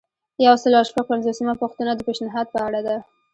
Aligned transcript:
یو 0.45 0.55
سل 0.61 0.73
او 0.79 0.87
شپږ 0.89 1.05
پنځوسمه 1.11 1.53
پوښتنه 1.61 1.91
د 1.93 1.99
پیشنهاد 2.07 2.47
په 2.53 2.59
اړه 2.67 2.81
ده. 2.87 2.97